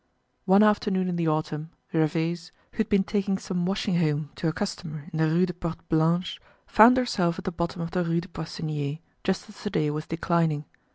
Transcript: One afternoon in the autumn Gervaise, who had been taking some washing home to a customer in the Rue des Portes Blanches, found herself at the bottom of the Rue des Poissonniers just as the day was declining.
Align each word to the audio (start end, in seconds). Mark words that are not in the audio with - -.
One 0.45 0.63
afternoon 0.63 1.07
in 1.09 1.15
the 1.15 1.27
autumn 1.27 1.69
Gervaise, 1.93 2.51
who 2.71 2.77
had 2.79 2.89
been 2.89 3.03
taking 3.03 3.37
some 3.37 3.67
washing 3.67 3.99
home 3.99 4.31
to 4.37 4.47
a 4.47 4.51
customer 4.51 5.07
in 5.13 5.19
the 5.19 5.27
Rue 5.29 5.45
des 5.45 5.53
Portes 5.53 5.83
Blanches, 5.89 6.39
found 6.65 6.97
herself 6.97 7.37
at 7.37 7.45
the 7.45 7.51
bottom 7.51 7.83
of 7.83 7.91
the 7.91 8.03
Rue 8.03 8.19
des 8.21 8.27
Poissonniers 8.29 8.97
just 9.23 9.47
as 9.47 9.61
the 9.63 9.69
day 9.69 9.91
was 9.91 10.07
declining. 10.07 10.65